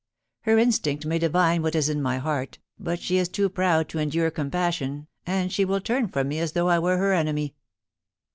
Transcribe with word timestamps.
Her 0.39 0.57
instinct 0.57 1.05
may 1.05 1.19
divine 1.19 1.61
what 1.61 1.75
is 1.75 1.87
in 1.87 2.01
my 2.01 2.17
heart, 2.17 2.57
but 2.79 2.99
she 2.99 3.17
is 3.17 3.29
too 3.29 3.49
proud 3.49 3.87
to 3.89 3.99
endure 3.99 4.31
com 4.31 4.49
passion, 4.49 5.05
and 5.27 5.53
she 5.53 5.63
will 5.63 5.79
turn 5.79 6.07
from 6.07 6.27
me 6.29 6.39
as 6.39 6.53
though 6.53 6.69
I 6.69 6.79
were 6.79 6.97
her 6.97 7.13
enemy.' 7.13 7.53